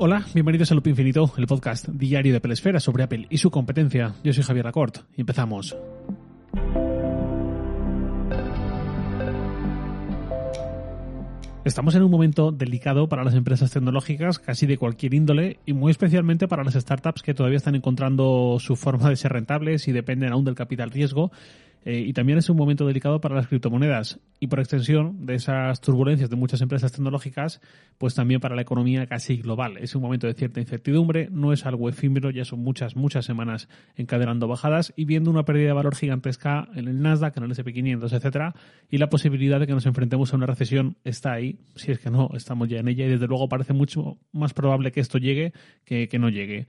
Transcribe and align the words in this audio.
Hola, 0.00 0.24
bienvenidos 0.32 0.70
a 0.70 0.76
Loop 0.76 0.86
Infinito, 0.86 1.32
el 1.38 1.48
podcast 1.48 1.88
diario 1.88 2.32
de 2.32 2.40
Pelesfera 2.40 2.78
sobre 2.78 3.02
Apple 3.02 3.26
y 3.30 3.38
su 3.38 3.50
competencia. 3.50 4.14
Yo 4.22 4.32
soy 4.32 4.44
Javier 4.44 4.64
Lacorte 4.64 5.00
y 5.16 5.22
empezamos. 5.22 5.76
Estamos 11.64 11.96
en 11.96 12.04
un 12.04 12.12
momento 12.12 12.52
delicado 12.52 13.08
para 13.08 13.24
las 13.24 13.34
empresas 13.34 13.72
tecnológicas, 13.72 14.38
casi 14.38 14.66
de 14.66 14.78
cualquier 14.78 15.14
índole, 15.14 15.58
y 15.66 15.72
muy 15.72 15.90
especialmente 15.90 16.46
para 16.46 16.62
las 16.62 16.74
startups 16.74 17.22
que 17.22 17.34
todavía 17.34 17.58
están 17.58 17.74
encontrando 17.74 18.58
su 18.60 18.76
forma 18.76 19.10
de 19.10 19.16
ser 19.16 19.32
rentables 19.32 19.88
y 19.88 19.92
dependen 19.92 20.32
aún 20.32 20.44
del 20.44 20.54
capital 20.54 20.92
riesgo 20.92 21.32
eh, 21.84 22.04
y 22.06 22.12
también 22.12 22.38
es 22.38 22.50
un 22.50 22.56
momento 22.56 22.86
delicado 22.86 23.20
para 23.20 23.34
las 23.34 23.46
criptomonedas 23.46 24.20
y 24.40 24.46
por 24.48 24.60
extensión 24.60 25.26
de 25.26 25.34
esas 25.34 25.80
turbulencias 25.80 26.30
de 26.30 26.36
muchas 26.36 26.60
empresas 26.60 26.92
tecnológicas, 26.92 27.60
pues 27.98 28.14
también 28.14 28.40
para 28.40 28.54
la 28.54 28.62
economía 28.62 29.06
casi 29.06 29.38
global. 29.38 29.76
Es 29.78 29.94
un 29.94 30.02
momento 30.02 30.26
de 30.26 30.34
cierta 30.34 30.60
incertidumbre, 30.60 31.28
no 31.30 31.52
es 31.52 31.66
algo 31.66 31.88
efímero, 31.88 32.30
ya 32.30 32.44
son 32.44 32.60
muchas, 32.60 32.96
muchas 32.96 33.24
semanas 33.24 33.68
encadenando 33.96 34.48
bajadas 34.48 34.92
y 34.96 35.04
viendo 35.04 35.30
una 35.30 35.44
pérdida 35.44 35.68
de 35.68 35.72
valor 35.72 35.94
gigantesca 35.94 36.68
en 36.74 36.88
el 36.88 37.00
Nasdaq, 37.00 37.36
en 37.36 37.44
el 37.44 37.50
S&P 37.52 37.72
500, 37.72 38.12
etcétera, 38.12 38.54
y 38.90 38.98
la 38.98 39.08
posibilidad 39.08 39.60
de 39.60 39.66
que 39.66 39.72
nos 39.72 39.86
enfrentemos 39.86 40.32
a 40.32 40.36
una 40.36 40.46
recesión 40.46 40.96
está 41.04 41.32
ahí, 41.32 41.58
si 41.74 41.92
es 41.92 41.98
que 41.98 42.10
no, 42.10 42.30
estamos 42.34 42.68
ya 42.68 42.78
en 42.78 42.88
ella 42.88 43.06
y 43.06 43.10
desde 43.10 43.26
luego 43.26 43.48
parece 43.48 43.72
mucho 43.72 44.18
más 44.32 44.54
probable 44.54 44.92
que 44.92 45.00
esto 45.00 45.18
llegue 45.18 45.52
que, 45.84 46.08
que 46.08 46.18
no 46.18 46.28
llegue. 46.28 46.66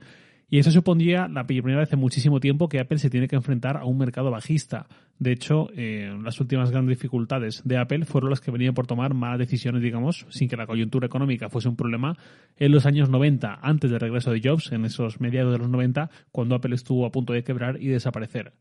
Y 0.52 0.58
eso 0.58 0.72
supondría 0.72 1.28
la 1.28 1.46
primera 1.46 1.78
vez 1.78 1.92
en 1.92 2.00
muchísimo 2.00 2.40
tiempo 2.40 2.68
que 2.68 2.80
Apple 2.80 2.98
se 2.98 3.08
tiene 3.08 3.28
que 3.28 3.36
enfrentar 3.36 3.76
a 3.76 3.84
un 3.84 3.96
mercado 3.96 4.32
bajista. 4.32 4.88
De 5.20 5.30
hecho, 5.30 5.68
eh, 5.76 6.12
las 6.24 6.40
últimas 6.40 6.72
grandes 6.72 6.98
dificultades 6.98 7.62
de 7.64 7.78
Apple 7.78 8.04
fueron 8.04 8.30
las 8.30 8.40
que 8.40 8.50
venían 8.50 8.74
por 8.74 8.88
tomar 8.88 9.14
malas 9.14 9.38
decisiones, 9.38 9.80
digamos, 9.80 10.26
sin 10.30 10.48
que 10.48 10.56
la 10.56 10.66
coyuntura 10.66 11.06
económica 11.06 11.48
fuese 11.48 11.68
un 11.68 11.76
problema, 11.76 12.16
en 12.56 12.72
los 12.72 12.84
años 12.84 13.08
90, 13.08 13.60
antes 13.62 13.92
del 13.92 14.00
regreso 14.00 14.32
de 14.32 14.40
Jobs, 14.42 14.72
en 14.72 14.84
esos 14.84 15.20
mediados 15.20 15.52
de 15.52 15.58
los 15.58 15.68
90, 15.68 16.10
cuando 16.32 16.56
Apple 16.56 16.74
estuvo 16.74 17.06
a 17.06 17.12
punto 17.12 17.32
de 17.32 17.44
quebrar 17.44 17.80
y 17.80 17.86
desaparecer. 17.86 18.52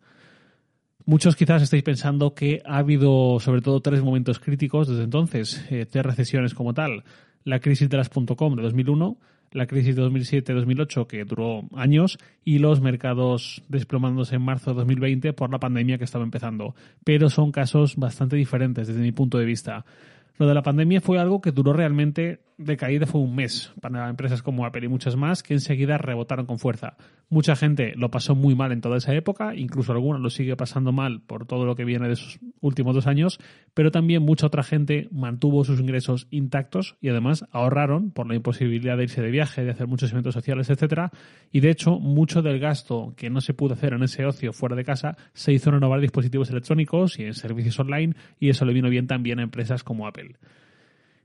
Muchos 1.06 1.36
quizás 1.36 1.64
estáis 1.64 1.82
pensando 1.82 2.36
que 2.36 2.62
ha 2.66 2.78
habido 2.78 3.40
sobre 3.40 3.62
todo 3.62 3.82
tres 3.82 4.04
momentos 4.04 4.40
críticos 4.40 4.88
desde 4.88 5.06
entonces, 5.06 5.66
eh, 5.72 5.88
tres 5.90 6.06
recesiones 6.06 6.54
como 6.54 6.76
tal. 6.76 7.04
La 7.46 7.60
crisis 7.60 7.90
de 7.90 7.98
las 7.98 8.10
.com 8.10 8.56
de 8.56 8.62
2001, 8.62 9.18
la 9.52 9.68
crisis 9.68 9.96
de 9.96 10.04
2007-2008 10.04 11.08
que 11.08 11.26
duró 11.26 11.64
años 11.76 12.18
y 12.44 12.60
los 12.60 12.82
mercados 12.82 13.64
desplomándose 13.68 14.36
en 14.36 14.42
marzo 14.42 14.72
de 14.72 14.78
2020 14.78 15.34
por 15.34 15.52
la 15.52 15.60
pandemia 15.60 15.98
que 15.98 16.04
estaba 16.04 16.24
empezando. 16.24 16.76
Pero 17.04 17.30
son 17.30 17.52
casos 17.52 17.96
bastante 17.96 18.36
diferentes 18.36 18.88
desde 18.88 19.02
mi 19.02 19.12
punto 19.12 19.38
de 19.38 19.46
vista. 19.46 19.86
Lo 20.38 20.48
de 20.48 20.54
la 20.54 20.64
pandemia 20.64 21.02
fue 21.02 21.20
algo 21.20 21.42
que 21.42 21.52
duró 21.52 21.74
realmente 21.74 22.40
de 22.60 22.76
caída 22.76 23.06
fue 23.06 23.22
un 23.22 23.34
mes 23.36 23.72
para 23.80 24.10
empresas 24.10 24.44
como 24.44 24.66
Apple 24.66 24.86
y 24.86 24.90
muchas 24.90 25.16
más 25.16 25.44
que 25.44 25.54
enseguida 25.54 25.98
rebotaron 25.98 26.46
con 26.46 26.60
fuerza. 26.60 26.98
Mucha 27.30 27.56
gente 27.56 27.94
lo 27.96 28.12
pasó 28.12 28.36
muy 28.36 28.54
mal 28.54 28.74
en 28.74 28.82
toda 28.82 28.98
esa 28.98 29.14
época, 29.16 29.56
incluso 29.56 29.94
algunos 29.94 30.22
lo 30.22 30.30
sigue 30.30 30.58
pasando 30.58 30.92
mal 30.92 31.22
por 31.22 31.46
todo 31.46 31.66
lo 31.66 31.76
que 31.76 31.86
viene 31.86 32.08
de 32.08 32.14
esos 32.14 32.40
últimos 32.60 32.94
dos 32.94 33.08
años, 33.08 33.40
pero 33.74 33.92
también 33.92 34.24
mucha 34.24 34.48
otra 34.48 34.64
gente 34.64 35.08
mantuvo 35.12 35.64
sus 35.64 35.80
ingresos 35.80 36.28
intactos 36.32 36.98
y 37.00 37.08
además 37.08 37.46
ahorraron 37.52 38.12
por 38.12 38.28
la 38.28 38.36
imposibilidad 38.36 38.98
de 38.98 39.04
irse 39.04 39.22
de 39.22 39.32
viaje, 39.32 39.64
de 39.64 39.72
hacer 39.72 39.88
muchos 39.88 40.12
eventos 40.12 40.34
sociales, 40.34 40.70
etcétera, 40.70 41.12
y 41.54 41.62
de 41.62 41.70
hecho 41.70 41.98
mucho 41.98 42.42
del 42.42 42.60
gasto 42.60 43.14
que 43.16 43.30
no 43.30 43.40
se 43.40 43.54
pudo 43.54 43.76
hacer 43.76 43.94
en 43.94 44.04
ese 44.04 44.26
ocio 44.26 44.52
fuera 44.52 44.76
de 44.76 44.84
casa 44.84 45.16
se 45.34 45.54
hizo 45.54 45.70
en 45.70 45.76
renovar 45.76 46.02
dispositivos 46.02 46.50
electrónicos 46.50 47.20
y 47.20 47.24
en 47.24 47.36
servicios 47.36 47.80
online 47.80 48.16
y 48.38 48.50
eso 48.50 48.66
le 48.66 48.74
vino 48.74 48.90
bien 48.90 49.08
también 49.08 49.40
a 49.40 49.44
empresas 49.44 49.84
como 49.86 50.08
Apple. 50.08 50.36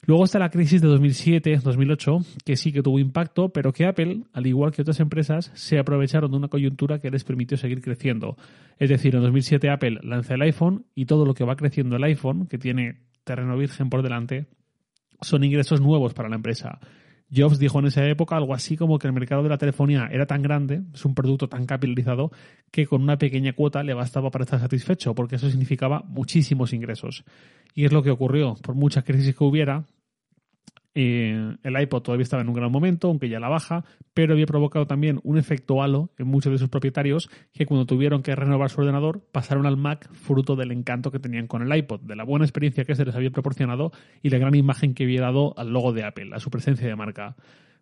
Luego 0.07 0.25
está 0.25 0.39
la 0.39 0.51
crisis 0.51 0.83
de 0.83 0.89
2007-2008, 0.89 2.25
que 2.45 2.57
sí 2.57 2.73
que 2.73 2.83
tuvo 2.83 2.99
impacto, 2.99 3.49
pero 3.51 3.73
que 3.73 3.87
Apple, 3.87 4.25
al 4.33 4.47
igual 4.47 4.73
que 4.73 4.83
otras 4.83 5.01
empresas, 5.01 5.51
se 5.55 5.79
aprovecharon 5.79 6.31
de 6.31 6.37
una 6.37 6.49
coyuntura 6.49 6.99
que 6.99 7.11
les 7.11 7.25
permitió 7.25 7.57
seguir 7.57 7.81
creciendo. 7.81 8.37
Es 8.79 8.91
decir, 8.91 9.15
en 9.15 9.23
2007 9.23 9.71
Apple 9.71 10.01
lanza 10.03 10.35
el 10.35 10.43
iPhone 10.43 10.85
y 10.95 11.07
todo 11.07 11.25
lo 11.25 11.33
que 11.33 11.45
va 11.45 11.57
creciendo 11.57 11.97
el 11.97 12.05
iPhone, 12.05 12.47
que 12.47 12.59
tiene 12.59 13.01
terreno 13.25 13.57
virgen 13.57 13.89
por 13.89 14.03
delante, 14.03 14.47
son 15.23 15.43
ingresos 15.43 15.81
nuevos 15.81 16.13
para 16.13 16.29
la 16.29 16.37
empresa. 16.37 16.81
Jobs 17.35 17.59
dijo 17.59 17.79
en 17.79 17.87
esa 17.87 18.07
época 18.07 18.37
algo 18.37 18.55
así 18.55 18.77
como 18.77 18.99
que 18.99 19.07
el 19.07 19.13
mercado 19.13 19.43
de 19.43 19.49
la 19.49 19.59
telefonía 19.59 20.09
era 20.13 20.27
tan 20.27 20.43
grande, 20.43 20.83
es 20.93 21.05
un 21.05 21.15
producto 21.15 21.49
tan 21.49 21.65
capitalizado, 21.65 22.31
que 22.71 22.87
con 22.87 23.03
una 23.03 23.17
pequeña 23.17 23.55
cuota 23.55 23.83
le 23.83 23.95
bastaba 23.95 24.31
para 24.31 24.45
estar 24.45 24.61
satisfecho, 24.61 25.15
porque 25.15 25.37
eso 25.37 25.49
significaba 25.49 26.05
muchísimos 26.07 26.73
ingresos. 26.73 27.25
Y 27.75 27.87
es 27.87 27.93
lo 27.93 28.03
que 28.03 28.11
ocurrió. 28.11 28.55
Por 28.63 28.75
muchas 28.75 29.05
crisis 29.05 29.35
que 29.35 29.45
hubiera, 29.45 29.85
eh, 30.95 31.57
el 31.63 31.81
iPod 31.81 32.03
todavía 32.03 32.23
estaba 32.23 32.43
en 32.43 32.49
un 32.49 32.55
gran 32.55 32.71
momento, 32.71 33.09
aunque 33.09 33.29
ya 33.29 33.41
la 33.41 33.49
baja, 33.49 33.85
pero 34.13 34.35
había 34.35 34.47
provocado 34.47 34.87
también 34.87 35.21
un 35.25 35.39
efecto 35.39 35.83
halo 35.83 36.11
en 36.19 36.29
muchos 36.29 36.53
de 36.53 36.59
sus 36.59 36.69
propietarios 36.69 37.29
que 37.53 37.67
cuando 37.67 37.85
tuvieron 37.85 38.23
que 38.23 38.35
renovar 38.37 38.71
su 38.71 38.81
ordenador 38.81 39.27
pasaron 39.33 39.67
al 39.67 39.77
Mac 39.77 40.09
fruto 40.13 40.55
del 40.55 40.71
encanto 40.71 41.11
que 41.11 41.19
tenían 41.19 41.49
con 41.49 41.63
el 41.63 41.77
iPod, 41.77 42.01
de 42.03 42.15
la 42.15 42.25
buena 42.25 42.45
experiencia 42.45 42.85
que 42.85 42.95
se 42.95 43.05
les 43.05 43.15
había 43.15 43.31
proporcionado 43.31 43.91
y 44.23 44.31
la 44.31 44.39
gran 44.39 44.55
imagen 44.55 44.95
que 44.95 45.05
había 45.05 45.23
dado 45.23 45.59
al 45.59 45.71
logo 45.71 45.93
de 45.93 46.05
Apple, 46.05 46.31
a 46.33 46.39
su 46.39 46.51
presencia 46.51 46.87
de 46.87 46.95
marca. 46.95 47.35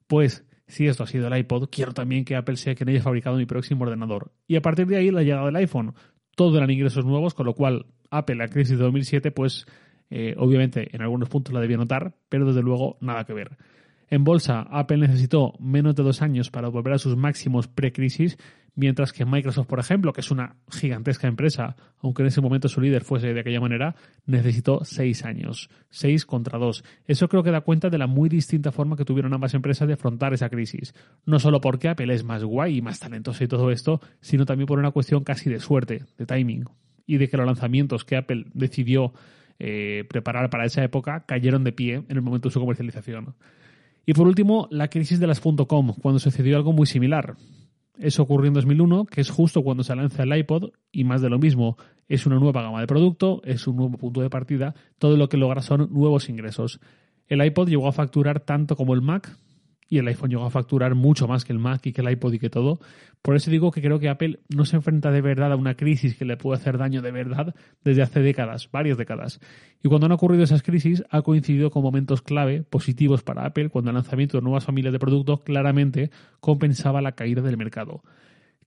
Pues 0.06 0.46
si 0.66 0.86
esto 0.86 1.02
ha 1.02 1.06
sido 1.06 1.28
el 1.28 1.36
iPod, 1.36 1.68
quiero 1.70 1.92
también 1.92 2.24
que 2.24 2.34
Apple 2.34 2.56
sea 2.56 2.74
quien 2.74 2.88
haya 2.88 3.02
fabricado 3.02 3.36
mi 3.36 3.44
próximo 3.44 3.84
ordenador. 3.84 4.32
Y 4.46 4.56
a 4.56 4.62
partir 4.62 4.86
de 4.86 4.96
ahí 4.96 5.10
la 5.10 5.22
llegada 5.22 5.46
del 5.46 5.56
iPhone. 5.56 5.94
Todo 6.34 6.56
eran 6.56 6.70
ingresos 6.70 7.04
nuevos, 7.04 7.34
con 7.34 7.44
lo 7.44 7.52
cual 7.52 7.84
Apple, 8.10 8.36
la 8.36 8.48
crisis 8.48 8.78
de 8.78 8.84
2007, 8.84 9.32
pues 9.32 9.66
eh, 10.10 10.34
obviamente, 10.36 10.94
en 10.94 11.02
algunos 11.02 11.28
puntos 11.28 11.54
la 11.54 11.60
debía 11.60 11.76
notar, 11.76 12.14
pero 12.28 12.46
desde 12.46 12.62
luego 12.62 12.96
nada 13.00 13.24
que 13.24 13.32
ver. 13.32 13.56
En 14.12 14.24
bolsa, 14.24 14.66
Apple 14.70 14.98
necesitó 14.98 15.54
menos 15.58 15.94
de 15.94 16.02
dos 16.02 16.20
años 16.20 16.50
para 16.50 16.68
volver 16.68 16.92
a 16.92 16.98
sus 16.98 17.16
máximos 17.16 17.66
pre-crisis, 17.66 18.36
mientras 18.74 19.10
que 19.10 19.24
Microsoft, 19.24 19.66
por 19.66 19.78
ejemplo, 19.78 20.12
que 20.12 20.20
es 20.20 20.30
una 20.30 20.56
gigantesca 20.70 21.28
empresa, 21.28 21.76
aunque 21.98 22.20
en 22.20 22.28
ese 22.28 22.42
momento 22.42 22.68
su 22.68 22.82
líder 22.82 23.04
fuese 23.04 23.32
de 23.32 23.40
aquella 23.40 23.60
manera, 23.60 23.94
necesitó 24.26 24.84
seis 24.84 25.24
años. 25.24 25.70
Seis 25.88 26.26
contra 26.26 26.58
dos. 26.58 26.84
Eso 27.06 27.26
creo 27.28 27.42
que 27.42 27.50
da 27.50 27.62
cuenta 27.62 27.88
de 27.88 27.96
la 27.96 28.06
muy 28.06 28.28
distinta 28.28 28.70
forma 28.70 28.96
que 28.96 29.06
tuvieron 29.06 29.32
ambas 29.32 29.54
empresas 29.54 29.88
de 29.88 29.94
afrontar 29.94 30.34
esa 30.34 30.50
crisis. 30.50 30.94
No 31.24 31.38
solo 31.38 31.62
porque 31.62 31.88
Apple 31.88 32.12
es 32.12 32.22
más 32.22 32.44
guay 32.44 32.76
y 32.76 32.82
más 32.82 33.00
talentosa 33.00 33.44
y 33.44 33.48
todo 33.48 33.70
esto, 33.70 34.02
sino 34.20 34.44
también 34.44 34.66
por 34.66 34.78
una 34.78 34.90
cuestión 34.90 35.24
casi 35.24 35.48
de 35.48 35.58
suerte, 35.58 36.04
de 36.18 36.26
timing, 36.26 36.64
y 37.06 37.16
de 37.16 37.28
que 37.28 37.38
los 37.38 37.46
lanzamientos 37.46 38.04
que 38.04 38.16
Apple 38.16 38.44
decidió 38.52 39.14
eh, 39.64 40.02
preparar 40.08 40.50
para 40.50 40.64
esa 40.64 40.82
época 40.82 41.24
cayeron 41.24 41.62
de 41.62 41.70
pie 41.70 41.94
en 41.94 42.16
el 42.16 42.20
momento 42.20 42.48
de 42.48 42.52
su 42.52 42.58
comercialización. 42.58 43.36
Y 44.04 44.12
por 44.12 44.26
último, 44.26 44.66
la 44.72 44.88
crisis 44.88 45.20
de 45.20 45.28
las 45.28 45.40
.com, 45.40 45.94
cuando 46.02 46.18
sucedió 46.18 46.56
algo 46.56 46.72
muy 46.72 46.86
similar. 46.86 47.36
Eso 47.96 48.24
ocurrió 48.24 48.48
en 48.48 48.54
2001, 48.54 49.06
que 49.06 49.20
es 49.20 49.30
justo 49.30 49.62
cuando 49.62 49.84
se 49.84 49.94
lanza 49.94 50.24
el 50.24 50.36
iPod, 50.36 50.72
y 50.90 51.04
más 51.04 51.22
de 51.22 51.30
lo 51.30 51.38
mismo, 51.38 51.76
es 52.08 52.26
una 52.26 52.40
nueva 52.40 52.60
gama 52.60 52.80
de 52.80 52.88
producto, 52.88 53.40
es 53.44 53.68
un 53.68 53.76
nuevo 53.76 53.96
punto 53.98 54.20
de 54.20 54.30
partida, 54.30 54.74
todo 54.98 55.16
lo 55.16 55.28
que 55.28 55.36
logra 55.36 55.62
son 55.62 55.92
nuevos 55.92 56.28
ingresos. 56.28 56.80
El 57.28 57.44
iPod 57.44 57.68
llegó 57.68 57.86
a 57.86 57.92
facturar 57.92 58.40
tanto 58.40 58.74
como 58.74 58.94
el 58.94 59.00
Mac, 59.00 59.38
y 59.92 59.98
el 59.98 60.08
iPhone 60.08 60.30
llegó 60.30 60.46
a 60.46 60.50
facturar 60.50 60.94
mucho 60.94 61.28
más 61.28 61.44
que 61.44 61.52
el 61.52 61.58
Mac 61.58 61.84
y 61.84 61.92
que 61.92 62.00
el 62.00 62.10
iPod 62.10 62.32
y 62.32 62.38
que 62.38 62.48
todo. 62.48 62.80
Por 63.20 63.36
eso 63.36 63.50
digo 63.50 63.70
que 63.70 63.82
creo 63.82 63.98
que 63.98 64.08
Apple 64.08 64.40
no 64.48 64.64
se 64.64 64.76
enfrenta 64.76 65.10
de 65.10 65.20
verdad 65.20 65.52
a 65.52 65.56
una 65.56 65.74
crisis 65.74 66.16
que 66.16 66.24
le 66.24 66.38
puede 66.38 66.58
hacer 66.58 66.78
daño 66.78 67.02
de 67.02 67.10
verdad 67.10 67.54
desde 67.84 68.00
hace 68.00 68.20
décadas, 68.20 68.70
varias 68.72 68.96
décadas. 68.96 69.38
Y 69.82 69.88
cuando 69.90 70.06
han 70.06 70.12
ocurrido 70.12 70.44
esas 70.44 70.62
crisis 70.62 71.04
ha 71.10 71.20
coincidido 71.20 71.68
con 71.68 71.82
momentos 71.82 72.22
clave 72.22 72.62
positivos 72.62 73.22
para 73.22 73.44
Apple 73.44 73.68
cuando 73.68 73.90
el 73.90 73.96
lanzamiento 73.96 74.38
de 74.38 74.42
nuevas 74.42 74.64
familias 74.64 74.94
de 74.94 74.98
productos 74.98 75.42
claramente 75.42 76.10
compensaba 76.40 77.02
la 77.02 77.12
caída 77.12 77.42
del 77.42 77.58
mercado. 77.58 78.02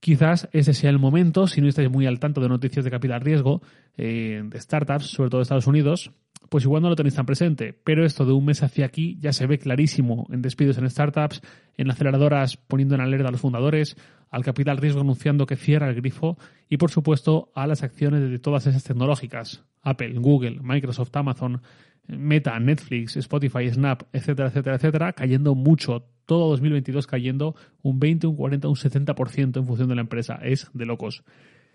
Quizás 0.00 0.48
ese 0.52 0.74
sea 0.74 0.90
el 0.90 0.98
momento, 0.98 1.46
si 1.46 1.60
no 1.60 1.68
estáis 1.68 1.90
muy 1.90 2.06
al 2.06 2.20
tanto 2.20 2.40
de 2.40 2.48
noticias 2.48 2.84
de 2.84 2.90
capital 2.90 3.20
riesgo, 3.20 3.62
eh, 3.96 4.42
de 4.44 4.60
startups, 4.60 5.06
sobre 5.06 5.30
todo 5.30 5.40
de 5.40 5.44
Estados 5.44 5.66
Unidos, 5.66 6.12
pues 6.48 6.64
igual 6.64 6.82
no 6.82 6.88
lo 6.88 6.96
tenéis 6.96 7.14
tan 7.14 7.26
presente, 7.26 7.72
pero 7.72 8.04
esto 8.04 8.24
de 8.24 8.32
un 8.32 8.44
mes 8.44 8.62
hacia 8.62 8.86
aquí 8.86 9.18
ya 9.20 9.32
se 9.32 9.46
ve 9.46 9.58
clarísimo 9.58 10.26
en 10.30 10.42
despidos 10.42 10.78
en 10.78 10.88
startups, 10.88 11.40
en 11.76 11.90
aceleradoras 11.90 12.56
poniendo 12.56 12.94
en 12.94 13.00
alerta 13.00 13.28
a 13.28 13.32
los 13.32 13.40
fundadores, 13.40 13.96
al 14.30 14.44
capital 14.44 14.76
riesgo 14.78 15.00
anunciando 15.00 15.46
que 15.46 15.56
cierra 15.56 15.88
el 15.88 15.96
grifo 15.96 16.36
y 16.68 16.76
por 16.76 16.90
supuesto 16.90 17.50
a 17.54 17.66
las 17.66 17.82
acciones 17.82 18.28
de 18.28 18.38
todas 18.38 18.66
esas 18.66 18.84
tecnológicas, 18.84 19.64
Apple, 19.82 20.14
Google, 20.18 20.60
Microsoft, 20.62 21.14
Amazon, 21.16 21.62
Meta, 22.08 22.58
Netflix, 22.60 23.16
Spotify, 23.16 23.68
Snap, 23.70 24.02
etcétera, 24.12 24.48
etcétera, 24.48 24.76
etcétera, 24.76 25.12
cayendo 25.12 25.54
mucho, 25.54 26.04
todo 26.26 26.48
2022 26.50 27.06
cayendo 27.06 27.54
un 27.82 27.98
20, 27.98 28.26
un 28.26 28.36
40, 28.36 28.68
un 28.68 28.74
70% 28.74 29.56
en 29.58 29.66
función 29.66 29.88
de 29.88 29.94
la 29.94 30.00
empresa, 30.02 30.38
es 30.42 30.70
de 30.72 30.86
locos. 30.86 31.24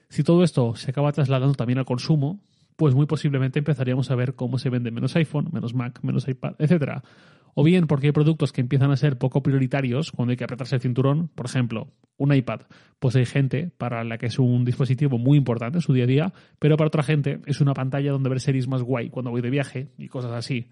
Si 0.09 0.23
todo 0.23 0.43
esto 0.43 0.75
se 0.75 0.91
acaba 0.91 1.11
trasladando 1.11 1.55
también 1.55 1.79
al 1.79 1.85
consumo, 1.85 2.41
pues 2.75 2.95
muy 2.95 3.05
posiblemente 3.05 3.59
empezaríamos 3.59 4.11
a 4.11 4.15
ver 4.15 4.35
cómo 4.35 4.57
se 4.57 4.69
vende 4.69 4.91
menos 4.91 5.15
iPhone, 5.15 5.49
menos 5.51 5.73
Mac, 5.73 5.99
menos 6.03 6.27
iPad, 6.27 6.55
etcétera. 6.57 7.03
O 7.53 7.63
bien 7.63 7.87
porque 7.87 8.07
hay 8.07 8.11
productos 8.13 8.51
que 8.51 8.61
empiezan 8.61 8.91
a 8.91 8.97
ser 8.97 9.17
poco 9.17 9.43
prioritarios 9.43 10.11
cuando 10.11 10.31
hay 10.31 10.37
que 10.37 10.43
apretarse 10.43 10.75
el 10.75 10.81
cinturón. 10.81 11.29
Por 11.29 11.45
ejemplo, 11.45 11.87
un 12.17 12.33
iPad. 12.33 12.61
Pues 12.99 13.15
hay 13.15 13.25
gente 13.25 13.71
para 13.77 14.03
la 14.03 14.17
que 14.17 14.27
es 14.27 14.39
un 14.39 14.63
dispositivo 14.65 15.17
muy 15.17 15.37
importante 15.37 15.79
en 15.79 15.81
su 15.81 15.93
día 15.93 16.03
a 16.03 16.07
día, 16.07 16.33
pero 16.59 16.77
para 16.77 16.87
otra 16.87 17.03
gente 17.03 17.39
es 17.45 17.61
una 17.61 17.73
pantalla 17.73 18.11
donde 18.11 18.29
ver 18.29 18.39
series 18.39 18.67
más 18.67 18.81
guay 18.81 19.09
cuando 19.09 19.31
voy 19.31 19.41
de 19.41 19.49
viaje 19.49 19.89
y 19.97 20.07
cosas 20.07 20.31
así. 20.31 20.67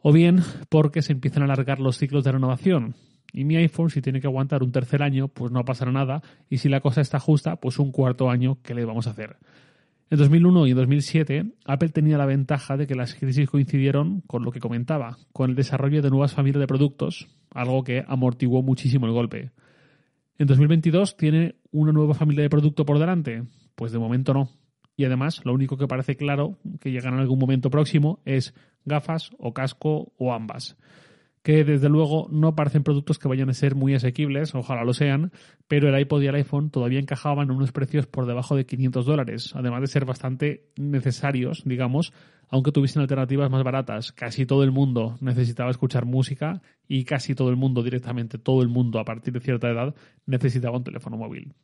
O 0.00 0.12
bien 0.12 0.40
porque 0.68 1.02
se 1.02 1.12
empiezan 1.12 1.42
a 1.42 1.46
alargar 1.46 1.80
los 1.80 1.98
ciclos 1.98 2.24
de 2.24 2.32
renovación. 2.32 2.94
Y 3.32 3.44
mi 3.44 3.56
iPhone, 3.56 3.90
si 3.90 4.00
tiene 4.00 4.20
que 4.20 4.26
aguantar 4.26 4.62
un 4.62 4.72
tercer 4.72 5.02
año, 5.02 5.28
pues 5.28 5.52
no 5.52 5.64
pasará 5.64 5.92
nada. 5.92 6.22
Y 6.48 6.58
si 6.58 6.68
la 6.68 6.80
cosa 6.80 7.00
está 7.00 7.18
justa, 7.18 7.56
pues 7.56 7.78
un 7.78 7.92
cuarto 7.92 8.30
año, 8.30 8.58
¿qué 8.62 8.74
le 8.74 8.84
vamos 8.84 9.06
a 9.06 9.10
hacer? 9.10 9.36
En 10.10 10.16
2001 10.16 10.66
y 10.68 10.72
2007, 10.72 11.52
Apple 11.66 11.90
tenía 11.90 12.16
la 12.16 12.24
ventaja 12.24 12.78
de 12.78 12.86
que 12.86 12.94
las 12.94 13.14
crisis 13.14 13.50
coincidieron 13.50 14.22
con 14.22 14.42
lo 14.42 14.52
que 14.52 14.60
comentaba, 14.60 15.18
con 15.34 15.50
el 15.50 15.56
desarrollo 15.56 16.00
de 16.00 16.08
nuevas 16.08 16.32
familias 16.32 16.60
de 16.60 16.66
productos, 16.66 17.28
algo 17.50 17.84
que 17.84 18.04
amortiguó 18.08 18.62
muchísimo 18.62 19.06
el 19.06 19.12
golpe. 19.12 19.50
¿En 20.38 20.46
2022 20.46 21.18
tiene 21.18 21.56
una 21.72 21.92
nueva 21.92 22.14
familia 22.14 22.42
de 22.42 22.48
producto 22.48 22.86
por 22.86 22.98
delante? 22.98 23.42
Pues 23.74 23.92
de 23.92 23.98
momento 23.98 24.32
no. 24.32 24.48
Y 24.96 25.04
además, 25.04 25.42
lo 25.44 25.52
único 25.52 25.76
que 25.76 25.86
parece 25.86 26.16
claro 26.16 26.56
que 26.80 26.90
llegará 26.90 27.16
en 27.16 27.20
algún 27.20 27.38
momento 27.38 27.68
próximo 27.68 28.20
es 28.24 28.54
gafas 28.86 29.30
o 29.38 29.52
casco 29.52 30.12
o 30.16 30.32
ambas 30.32 30.78
que 31.48 31.64
desde 31.64 31.88
luego 31.88 32.28
no 32.30 32.54
parecen 32.54 32.82
productos 32.82 33.18
que 33.18 33.26
vayan 33.26 33.48
a 33.48 33.54
ser 33.54 33.74
muy 33.74 33.94
asequibles, 33.94 34.54
ojalá 34.54 34.84
lo 34.84 34.92
sean, 34.92 35.32
pero 35.66 35.88
el 35.88 35.98
iPod 35.98 36.20
y 36.20 36.26
el 36.26 36.34
iPhone 36.34 36.68
todavía 36.68 37.00
encajaban 37.00 37.48
en 37.48 37.56
unos 37.56 37.72
precios 37.72 38.06
por 38.06 38.26
debajo 38.26 38.54
de 38.54 38.66
500 38.66 39.06
dólares, 39.06 39.52
además 39.54 39.80
de 39.80 39.86
ser 39.86 40.04
bastante 40.04 40.68
necesarios, 40.76 41.62
digamos, 41.64 42.12
aunque 42.50 42.70
tuviesen 42.70 43.00
alternativas 43.00 43.50
más 43.50 43.64
baratas. 43.64 44.12
Casi 44.12 44.44
todo 44.44 44.62
el 44.62 44.72
mundo 44.72 45.16
necesitaba 45.22 45.70
escuchar 45.70 46.04
música 46.04 46.60
y 46.86 47.04
casi 47.04 47.34
todo 47.34 47.48
el 47.48 47.56
mundo, 47.56 47.82
directamente 47.82 48.36
todo 48.36 48.60
el 48.60 48.68
mundo 48.68 48.98
a 48.98 49.06
partir 49.06 49.32
de 49.32 49.40
cierta 49.40 49.70
edad, 49.70 49.94
necesitaba 50.26 50.76
un 50.76 50.84
teléfono 50.84 51.16
móvil. 51.16 51.54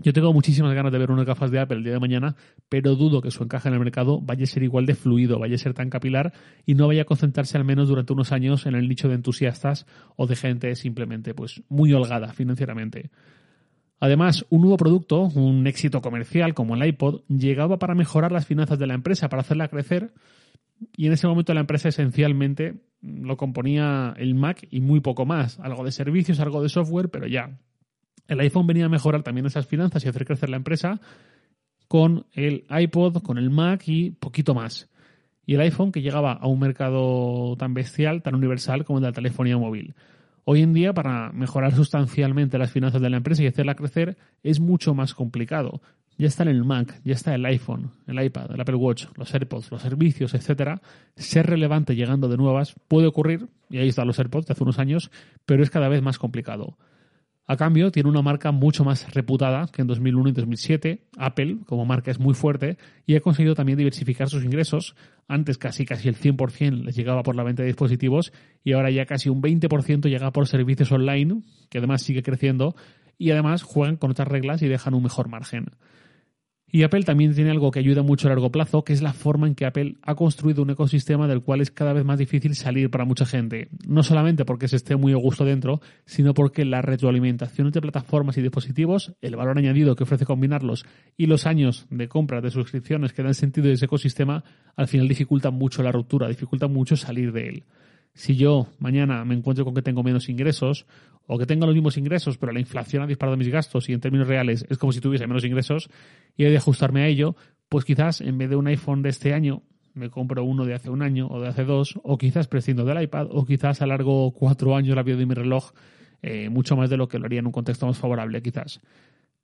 Yo 0.00 0.12
tengo 0.12 0.32
muchísimas 0.32 0.72
ganas 0.74 0.92
de 0.92 0.98
ver 0.98 1.10
unas 1.10 1.26
gafas 1.26 1.50
de 1.50 1.58
Apple 1.58 1.78
el 1.78 1.82
día 1.82 1.94
de 1.94 1.98
mañana, 1.98 2.36
pero 2.68 2.94
dudo 2.94 3.20
que 3.20 3.32
su 3.32 3.42
encaje 3.42 3.68
en 3.68 3.74
el 3.74 3.80
mercado 3.80 4.20
vaya 4.20 4.44
a 4.44 4.46
ser 4.46 4.62
igual 4.62 4.86
de 4.86 4.94
fluido, 4.94 5.40
vaya 5.40 5.56
a 5.56 5.58
ser 5.58 5.74
tan 5.74 5.90
capilar 5.90 6.32
y 6.64 6.76
no 6.76 6.86
vaya 6.86 7.02
a 7.02 7.04
concentrarse 7.04 7.58
al 7.58 7.64
menos 7.64 7.88
durante 7.88 8.12
unos 8.12 8.30
años 8.30 8.66
en 8.66 8.76
el 8.76 8.88
nicho 8.88 9.08
de 9.08 9.16
entusiastas 9.16 9.86
o 10.14 10.28
de 10.28 10.36
gente 10.36 10.76
simplemente 10.76 11.34
pues 11.34 11.64
muy 11.68 11.92
holgada 11.92 12.32
financieramente. 12.32 13.10
Además, 13.98 14.46
un 14.50 14.60
nuevo 14.60 14.76
producto, 14.76 15.22
un 15.34 15.66
éxito 15.66 16.00
comercial 16.00 16.54
como 16.54 16.76
el 16.76 16.86
iPod, 16.86 17.22
llegaba 17.26 17.80
para 17.80 17.96
mejorar 17.96 18.30
las 18.30 18.46
finanzas 18.46 18.78
de 18.78 18.86
la 18.86 18.94
empresa, 18.94 19.28
para 19.28 19.40
hacerla 19.40 19.66
crecer, 19.66 20.12
y 20.96 21.06
en 21.06 21.12
ese 21.12 21.26
momento 21.26 21.52
la 21.54 21.60
empresa 21.60 21.88
esencialmente 21.88 22.76
lo 23.00 23.36
componía 23.36 24.14
el 24.16 24.36
Mac 24.36 24.64
y 24.70 24.80
muy 24.80 25.00
poco 25.00 25.26
más, 25.26 25.58
algo 25.58 25.84
de 25.84 25.90
servicios, 25.90 26.38
algo 26.38 26.62
de 26.62 26.68
software, 26.68 27.08
pero 27.10 27.26
ya, 27.26 27.58
el 28.28 28.40
iPhone 28.40 28.66
venía 28.66 28.86
a 28.86 28.90
mejorar 28.90 29.22
también 29.22 29.46
esas 29.46 29.66
finanzas 29.66 30.04
y 30.04 30.08
hacer 30.08 30.26
crecer 30.26 30.50
la 30.50 30.56
empresa 30.56 31.00
con 31.88 32.26
el 32.32 32.64
iPod, 32.70 33.22
con 33.22 33.38
el 33.38 33.50
Mac 33.50 33.82
y 33.86 34.10
poquito 34.10 34.54
más. 34.54 34.88
Y 35.46 35.54
el 35.54 35.62
iPhone 35.62 35.90
que 35.90 36.02
llegaba 36.02 36.32
a 36.32 36.46
un 36.46 36.60
mercado 36.60 37.56
tan 37.56 37.72
bestial, 37.72 38.22
tan 38.22 38.34
universal 38.34 38.84
como 38.84 38.98
el 38.98 39.02
de 39.02 39.08
la 39.08 39.14
telefonía 39.14 39.56
móvil. 39.56 39.94
Hoy 40.44 40.60
en 40.62 40.74
día, 40.74 40.92
para 40.92 41.32
mejorar 41.32 41.74
sustancialmente 41.74 42.58
las 42.58 42.70
finanzas 42.70 43.00
de 43.00 43.10
la 43.10 43.16
empresa 43.16 43.42
y 43.42 43.46
hacerla 43.46 43.74
crecer, 43.74 44.18
es 44.42 44.60
mucho 44.60 44.94
más 44.94 45.14
complicado. 45.14 45.80
Ya 46.18 46.26
está 46.26 46.42
en 46.42 46.50
el 46.50 46.64
Mac, 46.64 47.00
ya 47.04 47.14
está 47.14 47.34
el 47.34 47.44
iPhone, 47.46 47.92
el 48.06 48.22
iPad, 48.22 48.52
el 48.52 48.60
Apple 48.60 48.74
Watch, 48.74 49.06
los 49.16 49.32
AirPods, 49.32 49.70
los 49.70 49.80
servicios, 49.80 50.34
etcétera. 50.34 50.82
Ser 51.16 51.46
relevante 51.46 51.94
llegando 51.94 52.28
de 52.28 52.36
nuevas 52.36 52.74
puede 52.88 53.06
ocurrir, 53.06 53.48
y 53.70 53.78
ahí 53.78 53.88
están 53.88 54.06
los 54.06 54.18
AirPods 54.18 54.46
de 54.46 54.52
hace 54.52 54.64
unos 54.64 54.78
años, 54.78 55.10
pero 55.46 55.62
es 55.62 55.70
cada 55.70 55.88
vez 55.88 56.02
más 56.02 56.18
complicado. 56.18 56.76
A 57.50 57.56
cambio, 57.56 57.90
tiene 57.90 58.10
una 58.10 58.20
marca 58.20 58.52
mucho 58.52 58.84
más 58.84 59.14
reputada 59.14 59.68
que 59.72 59.80
en 59.80 59.88
2001 59.88 60.28
y 60.28 60.32
2007. 60.32 61.00
Apple, 61.16 61.60
como 61.64 61.86
marca, 61.86 62.10
es 62.10 62.20
muy 62.20 62.34
fuerte 62.34 62.76
y 63.06 63.16
ha 63.16 63.22
conseguido 63.22 63.54
también 63.54 63.78
diversificar 63.78 64.28
sus 64.28 64.44
ingresos. 64.44 64.94
Antes 65.28 65.56
casi 65.56 65.86
casi 65.86 66.10
el 66.10 66.16
100% 66.16 66.84
les 66.84 66.94
llegaba 66.94 67.22
por 67.22 67.36
la 67.36 67.44
venta 67.44 67.62
de 67.62 67.68
dispositivos 67.68 68.34
y 68.64 68.74
ahora 68.74 68.90
ya 68.90 69.06
casi 69.06 69.30
un 69.30 69.40
20% 69.40 70.10
llega 70.10 70.30
por 70.30 70.46
servicios 70.46 70.92
online, 70.92 71.40
que 71.70 71.78
además 71.78 72.02
sigue 72.02 72.22
creciendo 72.22 72.76
y 73.16 73.30
además 73.30 73.62
juegan 73.62 73.96
con 73.96 74.10
otras 74.10 74.28
reglas 74.28 74.60
y 74.60 74.68
dejan 74.68 74.92
un 74.92 75.04
mejor 75.04 75.30
margen. 75.30 75.70
Y 76.70 76.82
Apple 76.82 77.02
también 77.02 77.34
tiene 77.34 77.50
algo 77.50 77.70
que 77.70 77.78
ayuda 77.78 78.02
mucho 78.02 78.28
a 78.28 78.30
largo 78.30 78.50
plazo, 78.50 78.84
que 78.84 78.92
es 78.92 79.00
la 79.00 79.14
forma 79.14 79.46
en 79.46 79.54
que 79.54 79.64
Apple 79.64 79.96
ha 80.02 80.14
construido 80.14 80.62
un 80.62 80.70
ecosistema 80.70 81.26
del 81.26 81.40
cual 81.40 81.62
es 81.62 81.70
cada 81.70 81.94
vez 81.94 82.04
más 82.04 82.18
difícil 82.18 82.54
salir 82.54 82.90
para 82.90 83.06
mucha 83.06 83.24
gente. 83.24 83.68
No 83.86 84.02
solamente 84.02 84.44
porque 84.44 84.68
se 84.68 84.76
esté 84.76 84.96
muy 84.96 85.12
a 85.12 85.16
gusto 85.16 85.46
dentro, 85.46 85.80
sino 86.04 86.34
porque 86.34 86.66
la 86.66 86.82
retroalimentación 86.82 87.68
entre 87.68 87.80
plataformas 87.80 88.36
y 88.36 88.42
dispositivos, 88.42 89.14
el 89.22 89.36
valor 89.36 89.56
añadido 89.56 89.96
que 89.96 90.04
ofrece 90.04 90.26
combinarlos 90.26 90.84
y 91.16 91.26
los 91.26 91.46
años 91.46 91.86
de 91.88 92.08
compra 92.08 92.42
de 92.42 92.50
suscripciones 92.50 93.14
que 93.14 93.22
dan 93.22 93.34
sentido 93.34 93.70
a 93.70 93.72
ese 93.72 93.86
ecosistema, 93.86 94.44
al 94.76 94.88
final 94.88 95.08
dificultan 95.08 95.54
mucho 95.54 95.82
la 95.82 95.92
ruptura, 95.92 96.28
dificultan 96.28 96.72
mucho 96.72 96.96
salir 96.96 97.32
de 97.32 97.48
él. 97.48 97.64
Si 98.14 98.36
yo 98.36 98.66
mañana 98.78 99.24
me 99.24 99.34
encuentro 99.34 99.64
con 99.64 99.74
que 99.74 99.82
tengo 99.82 100.02
menos 100.02 100.28
ingresos 100.28 100.86
o 101.26 101.38
que 101.38 101.46
tengo 101.46 101.66
los 101.66 101.74
mismos 101.74 101.96
ingresos, 101.96 102.38
pero 102.38 102.52
la 102.52 102.60
inflación 102.60 103.02
ha 103.02 103.06
disparado 103.06 103.36
mis 103.36 103.48
gastos 103.48 103.88
y 103.88 103.92
en 103.92 104.00
términos 104.00 104.26
reales 104.26 104.66
es 104.68 104.78
como 104.78 104.92
si 104.92 105.00
tuviese 105.00 105.26
menos 105.26 105.44
ingresos 105.44 105.90
y 106.36 106.44
he 106.44 106.50
de 106.50 106.56
ajustarme 106.56 107.02
a 107.02 107.06
ello, 107.06 107.36
pues 107.68 107.84
quizás 107.84 108.20
en 108.20 108.38
vez 108.38 108.50
de 108.50 108.56
un 108.56 108.66
iPhone 108.66 109.02
de 109.02 109.10
este 109.10 109.34
año 109.34 109.62
me 109.94 110.10
compro 110.10 110.44
uno 110.44 110.64
de 110.64 110.74
hace 110.74 110.90
un 110.90 111.02
año 111.02 111.26
o 111.28 111.40
de 111.40 111.48
hace 111.48 111.64
dos, 111.64 111.98
o 112.02 112.16
quizás 112.16 112.46
prescindo 112.46 112.84
del 112.84 113.02
iPad, 113.02 113.28
o 113.30 113.44
quizás 113.44 113.82
alargo 113.82 114.30
cuatro 114.32 114.76
años 114.76 114.96
la 114.96 115.02
vida 115.02 115.16
de 115.16 115.26
mi 115.26 115.34
reloj, 115.34 115.72
eh, 116.22 116.48
mucho 116.48 116.76
más 116.76 116.88
de 116.88 116.96
lo 116.96 117.08
que 117.08 117.18
lo 117.18 117.26
haría 117.26 117.40
en 117.40 117.46
un 117.46 117.52
contexto 117.52 117.86
más 117.86 117.98
favorable, 117.98 118.40
quizás 118.40 118.80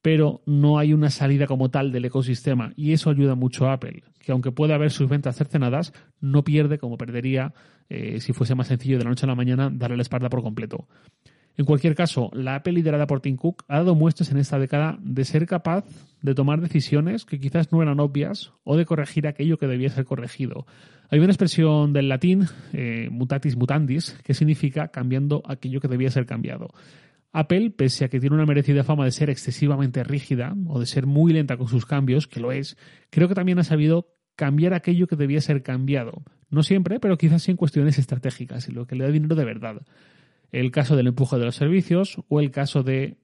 pero 0.05 0.43
no 0.45 0.79
hay 0.79 0.93
una 0.93 1.09
salida 1.09 1.47
como 1.47 1.71
tal 1.71 1.91
del 1.91 2.05
ecosistema 2.05 2.75
y 2.77 2.93
eso 2.93 3.09
ayuda 3.09 3.37
mucho 3.37 3.67
a 3.67 3.73
Apple, 3.73 4.03
que 4.21 4.33
aunque 4.33 4.53
puede 4.53 4.75
haber 4.75 4.91
sus 4.91 5.09
ventas 5.09 5.35
cercenadas, 5.35 5.95
no 6.21 6.45
pierde 6.45 6.77
como 6.77 6.99
perdería 6.99 7.55
eh, 7.89 8.21
si 8.21 8.35
fuese 8.35 8.55
más 8.55 8.67
sencillo 8.67 8.99
de 8.99 9.05
la 9.05 9.09
noche 9.09 9.25
a 9.25 9.29
la 9.29 9.35
mañana 9.35 9.71
darle 9.73 9.97
la 9.97 10.03
espalda 10.03 10.29
por 10.29 10.43
completo. 10.43 10.87
En 11.57 11.65
cualquier 11.65 11.95
caso, 11.95 12.29
la 12.35 12.57
Apple 12.57 12.75
liderada 12.75 13.07
por 13.07 13.23
Tim 13.23 13.37
Cook 13.37 13.65
ha 13.67 13.79
dado 13.79 13.95
muestras 13.95 14.31
en 14.31 14.37
esta 14.37 14.59
década 14.59 14.99
de 15.01 15.25
ser 15.25 15.47
capaz 15.47 15.87
de 16.21 16.35
tomar 16.35 16.61
decisiones 16.61 17.25
que 17.25 17.41
quizás 17.41 17.73
no 17.73 17.81
eran 17.81 17.99
obvias 17.99 18.53
o 18.63 18.77
de 18.77 18.85
corregir 18.85 19.27
aquello 19.27 19.57
que 19.57 19.67
debía 19.67 19.89
ser 19.89 20.05
corregido. 20.05 20.67
Hay 21.09 21.19
una 21.21 21.29
expresión 21.29 21.95
del 21.95 22.11
latín, 22.11 22.45
eh, 22.75 23.09
mutatis 23.11 23.57
mutandis, 23.57 24.21
que 24.23 24.35
significa 24.35 24.89
cambiando 24.89 25.43
aquello 25.47 25.81
que 25.81 25.89
debía 25.89 26.11
ser 26.11 26.27
cambiado. 26.27 26.69
Apple, 27.37 27.73
pese 27.73 28.05
a 28.05 28.09
que 28.09 28.21
tiene 28.21 28.37
una 28.37 28.47
merecida 28.47 28.85
fama 28.85 29.05
de 29.05 29.11
ser 29.11 29.29
excesivamente 29.29 30.05
rígida 30.05 30.55
o 30.69 30.79
de 30.79 30.87
ser 30.87 31.05
muy 31.05 31.33
lenta 31.33 31.57
con 31.57 31.67
sus 31.67 31.85
cambios, 31.85 32.29
que 32.29 32.39
lo 32.39 32.53
es, 32.53 32.77
creo 33.11 33.27
que 33.27 33.35
también 33.35 33.59
ha 33.59 33.65
sabido 33.65 34.15
cambiar 34.37 34.73
aquello 34.73 35.09
que 35.09 35.17
debía 35.17 35.41
ser 35.41 35.65
cambiado. 35.65 36.23
No 36.49 36.63
siempre, 36.63 37.01
pero 37.01 37.19
quizás 37.19 37.43
sí 37.43 37.51
en 37.51 37.57
cuestiones 37.57 37.99
estratégicas 37.99 38.69
y 38.69 38.73
lo 38.73 38.87
que 38.87 38.95
le 38.95 39.03
da 39.03 39.11
dinero 39.11 39.35
de 39.35 39.45
verdad. 39.45 39.83
El 40.53 40.71
caso 40.71 40.95
del 40.95 41.09
empuje 41.09 41.37
de 41.37 41.45
los 41.45 41.57
servicios 41.57 42.19
o 42.29 42.39
el 42.39 42.53
caso 42.53 42.85
de 42.85 43.19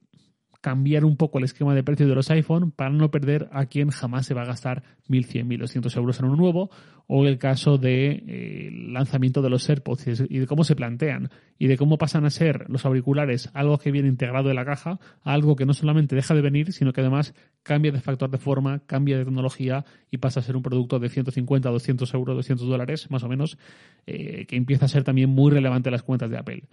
cambiar 0.61 1.05
un 1.05 1.17
poco 1.17 1.39
el 1.39 1.43
esquema 1.43 1.75
de 1.75 1.83
precio 1.83 2.07
de 2.07 2.15
los 2.15 2.29
iPhone 2.29 2.71
para 2.71 2.91
no 2.91 3.11
perder 3.11 3.49
a 3.51 3.65
quien 3.65 3.89
jamás 3.89 4.27
se 4.27 4.33
va 4.33 4.43
a 4.43 4.45
gastar 4.45 4.83
1.100, 5.09 5.47
1.200 5.47 5.97
euros 5.97 6.19
en 6.19 6.25
uno 6.25 6.35
nuevo, 6.35 6.69
o 7.07 7.25
el 7.25 7.37
caso 7.39 7.77
del 7.77 7.81
de, 7.81 8.23
eh, 8.27 8.71
lanzamiento 8.87 9.41
de 9.41 9.49
los 9.49 9.69
AirPods 9.69 10.21
y 10.29 10.39
de 10.39 10.47
cómo 10.47 10.63
se 10.63 10.77
plantean 10.77 11.29
y 11.59 11.67
de 11.67 11.77
cómo 11.77 11.97
pasan 11.97 12.23
a 12.25 12.29
ser 12.29 12.69
los 12.69 12.85
auriculares 12.85 13.49
algo 13.53 13.77
que 13.79 13.91
viene 13.91 14.07
integrado 14.07 14.49
en 14.49 14.55
la 14.55 14.63
caja 14.63 14.97
algo 15.23 15.57
que 15.57 15.65
no 15.65 15.73
solamente 15.73 16.15
deja 16.15 16.33
de 16.33 16.41
venir, 16.41 16.71
sino 16.71 16.93
que 16.93 17.01
además 17.01 17.33
cambia 17.63 17.91
de 17.91 17.99
factor 17.99 18.29
de 18.29 18.37
forma, 18.37 18.79
cambia 18.85 19.17
de 19.17 19.25
tecnología 19.25 19.83
y 20.09 20.17
pasa 20.17 20.39
a 20.39 20.43
ser 20.43 20.55
un 20.55 20.63
producto 20.63 20.99
de 20.99 21.09
150, 21.09 21.69
200 21.69 22.13
euros, 22.13 22.35
200 22.37 22.67
dólares 22.67 23.11
más 23.11 23.23
o 23.23 23.27
menos, 23.27 23.57
eh, 24.05 24.45
que 24.45 24.55
empieza 24.55 24.85
a 24.85 24.87
ser 24.87 25.03
también 25.03 25.29
muy 25.29 25.51
relevante 25.51 25.89
en 25.89 25.93
las 25.93 26.03
cuentas 26.03 26.29
de 26.29 26.37
Apple. 26.37 26.63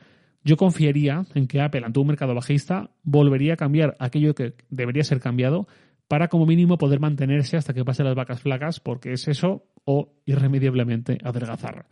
Yo 0.48 0.56
confiaría 0.56 1.26
en 1.34 1.46
que 1.46 1.60
Apple, 1.60 1.82
ante 1.84 2.00
un 2.00 2.06
mercado 2.06 2.34
bajista, 2.34 2.90
volvería 3.02 3.52
a 3.52 3.56
cambiar 3.58 3.96
aquello 3.98 4.34
que 4.34 4.54
debería 4.70 5.04
ser 5.04 5.20
cambiado 5.20 5.68
para 6.08 6.28
como 6.28 6.46
mínimo 6.46 6.78
poder 6.78 7.00
mantenerse 7.00 7.58
hasta 7.58 7.74
que 7.74 7.84
pasen 7.84 8.06
las 8.06 8.14
vacas 8.14 8.40
flacas, 8.40 8.80
porque 8.80 9.12
es 9.12 9.28
eso 9.28 9.66
o 9.84 10.14
irremediablemente 10.24 11.18
adelgazar. 11.22 11.84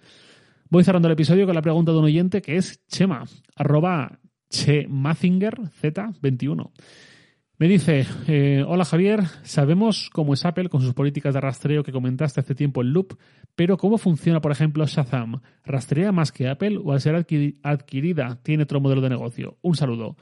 Voy 0.70 0.84
cerrando 0.84 1.06
el 1.08 1.12
episodio 1.12 1.44
con 1.44 1.54
la 1.54 1.60
pregunta 1.60 1.92
de 1.92 1.98
un 1.98 2.06
oyente 2.06 2.40
que 2.40 2.56
es 2.56 2.80
Chema, 2.86 3.24
arroba 3.56 4.20
Chemazinger 4.48 5.56
Z21. 5.82 6.70
Me 7.58 7.68
dice, 7.68 8.04
eh, 8.28 8.62
hola 8.68 8.84
Javier, 8.84 9.24
sabemos 9.42 10.10
cómo 10.12 10.34
es 10.34 10.44
Apple 10.44 10.68
con 10.68 10.82
sus 10.82 10.92
políticas 10.92 11.32
de 11.32 11.40
rastreo 11.40 11.82
que 11.82 11.90
comentaste 11.90 12.40
hace 12.40 12.54
tiempo 12.54 12.82
en 12.82 12.92
Loop, 12.92 13.16
pero 13.54 13.78
¿cómo 13.78 13.96
funciona, 13.96 14.42
por 14.42 14.52
ejemplo, 14.52 14.84
Shazam? 14.84 15.40
¿Rastrea 15.64 16.12
más 16.12 16.32
que 16.32 16.48
Apple 16.48 16.78
o 16.84 16.92
al 16.92 17.00
ser 17.00 17.14
adquirida 17.14 18.38
tiene 18.42 18.64
otro 18.64 18.78
modelo 18.78 19.00
de 19.00 19.08
negocio? 19.08 19.56
Un 19.62 19.74
saludo. 19.74 20.16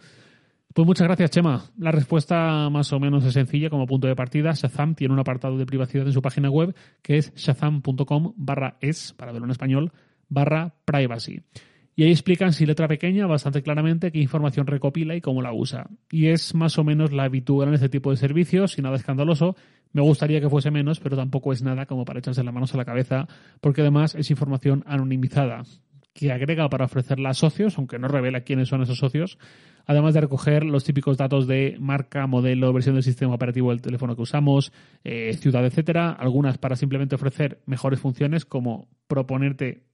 Pues 0.73 0.87
muchas 0.87 1.09
gracias, 1.09 1.33
Chema. 1.33 1.65
La 1.77 1.91
respuesta 1.91 2.71
más 2.71 2.93
o 2.93 3.01
menos 3.01 3.25
es 3.25 3.33
sencilla 3.33 3.69
como 3.69 3.87
punto 3.87 4.07
de 4.07 4.15
partida. 4.15 4.53
Shazam 4.53 4.95
tiene 4.95 5.13
un 5.13 5.19
apartado 5.19 5.59
de 5.59 5.67
privacidad 5.67 6.07
en 6.07 6.13
su 6.13 6.23
página 6.23 6.51
web 6.51 6.73
que 7.03 7.17
es 7.17 7.35
shazam.com 7.35 8.35
barra 8.37 8.77
es, 8.81 9.13
para 9.13 9.33
verlo 9.33 9.47
en 9.47 9.51
español, 9.51 9.93
barra 10.29 10.77
privacy. 10.85 11.43
Y 11.97 12.03
ahí 12.03 12.11
explican 12.11 12.53
sin 12.53 12.67
letra 12.67 12.89
pequeña 12.89 13.27
bastante 13.27 13.63
claramente 13.63 14.11
qué 14.11 14.19
información 14.19 14.67
recopila 14.67 15.15
y 15.15 15.21
cómo 15.21 15.43
la 15.43 15.53
usa. 15.53 15.89
Y 16.11 16.27
es 16.29 16.55
más 16.55 16.77
o 16.79 16.85
menos 16.85 17.13
la 17.13 17.25
habitual 17.25 17.69
en 17.69 17.75
este 17.75 17.89
tipo 17.89 18.11
de 18.11 18.17
servicios 18.17 18.77
y 18.79 18.83
nada 18.83 18.97
escandaloso. 18.97 19.55
Me 19.93 20.03
gustaría 20.03 20.41
que 20.41 20.51
fuese 20.51 20.73
menos, 20.73 20.99
pero 20.99 21.17
tampoco 21.17 21.53
es 21.53 21.63
nada 21.63 21.87
como 21.87 22.05
para 22.05 22.19
echarse 22.19 22.43
las 22.43 22.53
manos 22.53 22.75
a 22.75 22.77
la 22.77 22.85
cabeza, 22.85 23.29
porque 23.61 23.83
además 23.83 24.17
es 24.17 24.29
información 24.31 24.83
anonimizada, 24.87 25.63
que 26.13 26.33
agrega 26.33 26.69
para 26.69 26.87
ofrecerla 26.87 27.31
a 27.31 27.35
socios, 27.35 27.79
aunque 27.79 28.01
no 28.01 28.09
revela 28.09 28.41
quiénes 28.41 28.69
son 28.69 28.83
esos 28.83 28.99
socios, 28.99 29.39
además 29.87 30.15
de 30.15 30.23
recoger 30.23 30.65
los 30.65 30.83
típicos 30.83 31.17
datos 31.17 31.47
de 31.47 31.77
marca, 31.79 32.27
modelo, 32.27 32.73
versión 32.73 32.97
del 32.97 33.05
sistema 33.05 33.35
operativo 33.35 33.71
del 33.71 33.83
teléfono 33.83 34.17
que 34.17 34.23
usamos, 34.23 34.73
eh, 35.05 35.35
ciudad, 35.35 35.65
etcétera, 35.65 36.11
algunas 36.11 36.59
para 36.59 36.75
simplemente 36.75 37.15
ofrecer 37.15 37.61
mejores 37.67 38.01
funciones 38.01 38.45
como 38.45 38.89
proponerte 39.07 39.85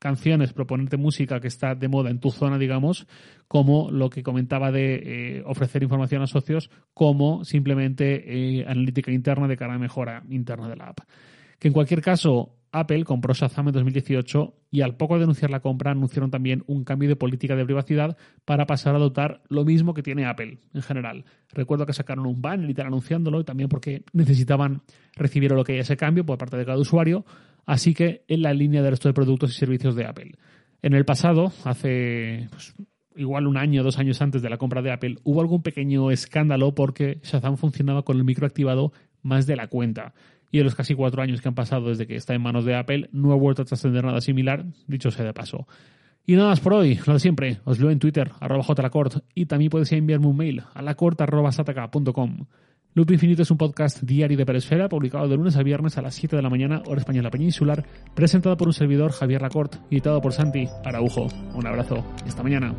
canciones, 0.00 0.52
proponerte 0.52 0.96
música 0.96 1.38
que 1.40 1.46
está 1.46 1.76
de 1.76 1.86
moda 1.86 2.10
en 2.10 2.18
tu 2.18 2.30
zona, 2.30 2.58
digamos, 2.58 3.06
como 3.46 3.90
lo 3.92 4.10
que 4.10 4.24
comentaba 4.24 4.72
de 4.72 4.94
eh, 4.94 5.42
ofrecer 5.46 5.82
información 5.84 6.22
a 6.22 6.26
socios, 6.26 6.70
como 6.94 7.44
simplemente 7.44 8.58
eh, 8.58 8.64
analítica 8.66 9.12
interna 9.12 9.46
de 9.46 9.56
cara 9.56 9.74
a 9.74 9.78
mejora 9.78 10.24
interna 10.28 10.68
de 10.68 10.76
la 10.76 10.86
app. 10.86 11.00
Que 11.58 11.68
en 11.68 11.74
cualquier 11.74 12.00
caso, 12.00 12.56
Apple 12.72 13.04
compró 13.04 13.34
Shazam 13.34 13.68
en 13.68 13.74
2018 13.74 14.54
y 14.70 14.82
al 14.82 14.96
poco 14.96 15.18
de 15.18 15.24
anunciar 15.24 15.50
la 15.50 15.60
compra 15.60 15.90
anunciaron 15.90 16.30
también 16.30 16.62
un 16.66 16.84
cambio 16.84 17.08
de 17.08 17.16
política 17.16 17.56
de 17.56 17.64
privacidad 17.64 18.16
para 18.44 18.66
pasar 18.66 18.94
a 18.94 18.98
adoptar 18.98 19.42
lo 19.48 19.64
mismo 19.64 19.92
que 19.92 20.02
tiene 20.02 20.26
Apple 20.26 20.58
en 20.72 20.82
general. 20.82 21.24
Recuerdo 21.52 21.86
que 21.86 21.92
sacaron 21.92 22.26
un 22.26 22.40
banner 22.40 22.70
y 22.70 22.74
tal 22.74 22.86
anunciándolo 22.86 23.40
y 23.40 23.44
también 23.44 23.68
porque 23.68 24.04
necesitaban 24.12 24.82
recibir 25.16 25.50
lo 25.50 25.64
que 25.64 25.78
ese 25.78 25.96
cambio 25.96 26.24
por 26.24 26.38
parte 26.38 26.56
de 26.56 26.64
cada 26.64 26.78
usuario, 26.78 27.24
así 27.66 27.92
que 27.92 28.24
en 28.28 28.42
la 28.42 28.54
línea 28.54 28.82
del 28.82 28.92
resto 28.92 29.08
de 29.08 29.14
productos 29.14 29.50
y 29.50 29.58
servicios 29.58 29.96
de 29.96 30.06
Apple. 30.06 30.32
En 30.82 30.94
el 30.94 31.04
pasado, 31.04 31.52
hace 31.64 32.48
pues, 32.50 32.74
igual 33.16 33.48
un 33.48 33.56
año 33.56 33.82
dos 33.82 33.98
años 33.98 34.22
antes 34.22 34.42
de 34.42 34.48
la 34.48 34.58
compra 34.58 34.80
de 34.80 34.92
Apple, 34.92 35.16
hubo 35.24 35.40
algún 35.40 35.62
pequeño 35.62 36.10
escándalo 36.12 36.74
porque 36.74 37.18
Shazam 37.24 37.56
funcionaba 37.56 38.04
con 38.04 38.16
el 38.16 38.24
micro 38.24 38.46
activado 38.46 38.92
más 39.22 39.46
de 39.46 39.56
la 39.56 39.66
cuenta 39.66 40.14
y 40.50 40.58
en 40.58 40.64
los 40.64 40.74
casi 40.74 40.94
cuatro 40.94 41.22
años 41.22 41.40
que 41.40 41.48
han 41.48 41.54
pasado 41.54 41.88
desde 41.88 42.06
que 42.06 42.16
está 42.16 42.34
en 42.34 42.42
manos 42.42 42.64
de 42.64 42.74
Apple 42.74 43.08
no 43.12 43.32
ha 43.32 43.36
vuelto 43.36 43.62
a 43.62 43.64
trascender 43.64 44.04
nada 44.04 44.20
similar, 44.20 44.64
dicho 44.86 45.10
sea 45.10 45.24
de 45.24 45.32
paso. 45.32 45.66
Y 46.26 46.34
nada 46.34 46.50
más 46.50 46.60
por 46.60 46.74
hoy, 46.74 46.98
lo 47.06 47.14
de 47.14 47.20
siempre, 47.20 47.60
os 47.64 47.80
leo 47.80 47.90
en 47.90 47.98
Twitter, 47.98 48.30
arroba 48.40 48.62
jlacort, 48.62 49.24
y 49.34 49.46
también 49.46 49.70
podéis 49.70 49.92
enviarme 49.92 50.26
un 50.26 50.36
mail 50.36 50.62
a 50.74 50.82
lacort.sataka.com. 50.82 52.46
Loop 52.94 53.10
Infinito 53.12 53.42
es 53.42 53.50
un 53.50 53.56
podcast 53.56 54.02
diario 54.02 54.36
de 54.36 54.44
Peresfera, 54.44 54.88
publicado 54.88 55.28
de 55.28 55.36
lunes 55.36 55.56
a 55.56 55.62
viernes 55.62 55.96
a 55.96 56.02
las 56.02 56.14
7 56.16 56.34
de 56.34 56.42
la 56.42 56.50
mañana, 56.50 56.82
hora 56.86 56.98
española 56.98 57.30
peninsular, 57.30 57.86
presentado 58.14 58.56
por 58.56 58.66
un 58.66 58.74
servidor 58.74 59.12
Javier 59.12 59.42
Lacort, 59.42 59.76
editado 59.90 60.20
por 60.20 60.32
Santi 60.32 60.66
Araujo. 60.84 61.28
Un 61.54 61.66
abrazo 61.66 62.04
y 62.24 62.28
hasta 62.28 62.42
mañana. 62.42 62.74